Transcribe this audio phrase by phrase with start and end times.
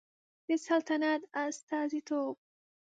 [0.47, 2.35] د سلطنت استازیتوب